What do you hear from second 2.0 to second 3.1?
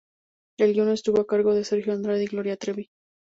y Gloria Trevi.